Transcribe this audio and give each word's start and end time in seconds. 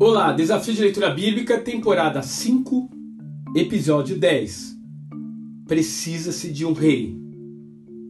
Olá, 0.00 0.32
Desafio 0.32 0.72
de 0.72 0.80
Leitura 0.80 1.10
Bíblica, 1.10 1.58
temporada 1.58 2.22
5, 2.22 2.88
episódio 3.56 4.16
10. 4.16 4.78
Precisa-se 5.66 6.52
de 6.52 6.64
um 6.64 6.72
rei. 6.72 7.20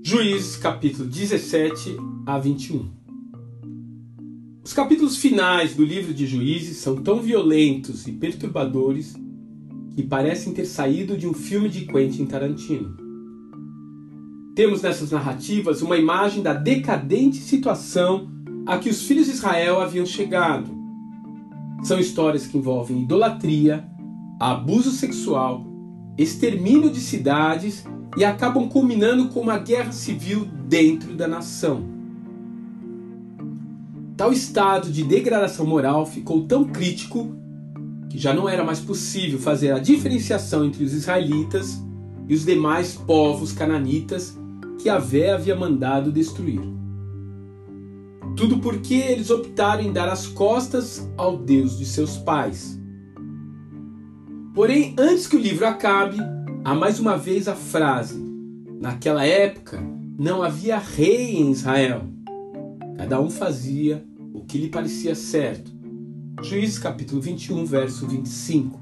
Juízes, 0.04 0.56
capítulo 0.56 1.08
17 1.08 1.96
a 2.26 2.38
21. 2.38 2.90
Os 4.62 4.74
capítulos 4.74 5.16
finais 5.16 5.74
do 5.74 5.82
livro 5.82 6.12
de 6.12 6.26
Juízes 6.26 6.76
são 6.76 6.96
tão 6.96 7.22
violentos 7.22 8.06
e 8.06 8.12
perturbadores 8.12 9.14
que 9.96 10.02
parecem 10.02 10.52
ter 10.52 10.66
saído 10.66 11.16
de 11.16 11.26
um 11.26 11.32
filme 11.32 11.70
de 11.70 11.86
Quentin 11.86 12.26
Tarantino. 12.26 13.07
Temos 14.58 14.82
nessas 14.82 15.12
narrativas 15.12 15.82
uma 15.82 15.96
imagem 15.96 16.42
da 16.42 16.52
decadente 16.52 17.36
situação 17.36 18.28
a 18.66 18.76
que 18.76 18.90
os 18.90 19.04
filhos 19.04 19.26
de 19.26 19.34
Israel 19.34 19.80
haviam 19.80 20.04
chegado 20.04 20.76
são 21.84 21.96
histórias 21.96 22.44
que 22.44 22.58
envolvem 22.58 23.02
idolatria, 23.02 23.88
abuso 24.40 24.90
sexual, 24.90 25.64
extermínio 26.18 26.90
de 26.90 26.98
cidades 26.98 27.84
e 28.16 28.24
acabam 28.24 28.68
culminando 28.68 29.28
com 29.28 29.38
uma 29.38 29.58
guerra 29.58 29.92
civil 29.92 30.48
dentro 30.66 31.14
da 31.14 31.28
nação. 31.28 31.84
Tal 34.16 34.32
estado 34.32 34.90
de 34.90 35.04
degradação 35.04 35.66
moral 35.66 36.04
ficou 36.04 36.48
tão 36.48 36.64
crítico 36.64 37.32
que 38.10 38.18
já 38.18 38.34
não 38.34 38.48
era 38.48 38.64
mais 38.64 38.80
possível 38.80 39.38
fazer 39.38 39.70
a 39.70 39.78
diferenciação 39.78 40.64
entre 40.64 40.82
os 40.82 40.92
israelitas 40.92 41.80
e 42.26 42.34
os 42.34 42.44
demais 42.44 42.94
povos 42.94 43.52
cananitas 43.52 44.36
que 44.78 44.88
Avé 44.88 45.32
havia 45.32 45.56
mandado 45.56 46.12
destruir. 46.12 46.60
Tudo 48.36 48.60
porque 48.60 48.94
eles 48.94 49.30
optaram 49.30 49.82
em 49.82 49.92
dar 49.92 50.08
as 50.08 50.26
costas 50.26 51.10
ao 51.16 51.36
Deus 51.36 51.76
de 51.76 51.84
seus 51.84 52.16
pais. 52.16 52.78
Porém, 54.54 54.94
antes 54.96 55.26
que 55.26 55.36
o 55.36 55.40
livro 55.40 55.66
acabe, 55.66 56.18
há 56.64 56.74
mais 56.74 57.00
uma 57.00 57.16
vez 57.16 57.48
a 57.48 57.54
frase: 57.54 58.16
Naquela 58.80 59.24
época 59.24 59.82
não 60.18 60.42
havia 60.42 60.78
rei 60.78 61.36
em 61.36 61.50
Israel. 61.50 62.02
Cada 62.96 63.20
um 63.20 63.30
fazia 63.30 64.04
o 64.32 64.44
que 64.44 64.58
lhe 64.58 64.68
parecia 64.68 65.14
certo. 65.14 65.72
Juízes 66.42 66.78
capítulo 66.78 67.20
21, 67.20 67.64
verso 67.64 68.06
25. 68.06 68.80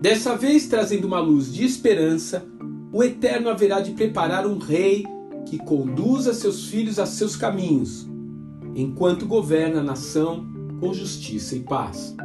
Dessa 0.00 0.36
vez, 0.36 0.66
trazendo 0.66 1.06
uma 1.06 1.20
luz 1.20 1.52
de 1.52 1.64
esperança, 1.64 2.44
o 2.96 3.04
Eterno 3.04 3.50
haverá 3.50 3.80
de 3.80 3.90
preparar 3.90 4.46
um 4.46 4.56
rei 4.56 5.04
que 5.44 5.58
conduza 5.58 6.32
seus 6.32 6.68
filhos 6.68 6.98
a 6.98 7.04
seus 7.04 7.36
caminhos, 7.36 8.08
enquanto 8.74 9.26
governa 9.26 9.80
a 9.80 9.84
nação 9.84 10.46
com 10.80 10.94
justiça 10.94 11.54
e 11.54 11.60
paz. 11.60 12.16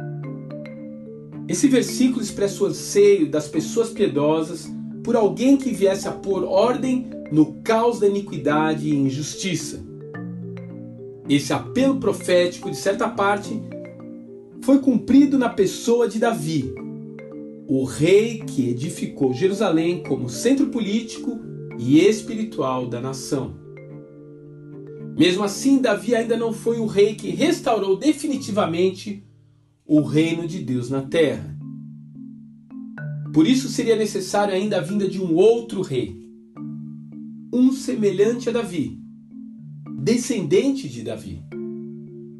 Esse 1.46 1.68
versículo 1.68 2.22
expressa 2.22 2.64
o 2.64 2.68
anseio 2.68 3.30
das 3.30 3.48
pessoas 3.48 3.90
piedosas 3.90 4.66
por 5.04 5.14
alguém 5.14 5.58
que 5.58 5.74
viesse 5.74 6.08
a 6.08 6.12
pôr 6.12 6.42
ordem 6.42 7.10
no 7.30 7.60
caos 7.62 8.00
da 8.00 8.06
iniquidade 8.06 8.88
e 8.88 8.96
injustiça. 8.96 9.84
Esse 11.28 11.52
apelo 11.52 12.00
profético, 12.00 12.70
de 12.70 12.78
certa 12.78 13.10
parte, 13.10 13.62
foi 14.62 14.78
cumprido 14.78 15.36
na 15.36 15.50
pessoa 15.50 16.08
de 16.08 16.18
Davi, 16.18 16.74
o 17.66 17.84
rei 17.84 18.38
que 18.40 18.68
edificou 18.68 19.32
Jerusalém 19.32 20.02
como 20.02 20.28
centro 20.28 20.68
político 20.68 21.40
e 21.78 22.00
espiritual 22.00 22.86
da 22.86 23.00
nação. 23.00 23.56
Mesmo 25.16 25.44
assim, 25.44 25.80
Davi 25.80 26.14
ainda 26.14 26.36
não 26.36 26.52
foi 26.52 26.78
o 26.78 26.86
rei 26.86 27.14
que 27.14 27.28
restaurou 27.30 27.96
definitivamente 27.96 29.24
o 29.86 30.00
reino 30.00 30.46
de 30.46 30.58
Deus 30.58 30.88
na 30.88 31.02
terra. 31.02 31.56
Por 33.32 33.46
isso 33.46 33.68
seria 33.68 33.96
necessário 33.96 34.54
ainda 34.54 34.78
a 34.78 34.80
vinda 34.80 35.08
de 35.08 35.20
um 35.20 35.34
outro 35.34 35.82
rei, 35.82 36.20
um 37.52 37.72
semelhante 37.72 38.48
a 38.48 38.52
Davi, 38.52 38.98
descendente 39.98 40.88
de 40.88 41.02
Davi, 41.02 41.42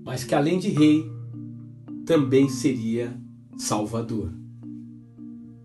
mas 0.05 0.25
que 0.25 0.35
além 0.35 0.59
de 0.59 0.69
rei, 0.69 1.05
também 2.05 2.49
seria 2.49 3.17
salvador. 3.57 4.42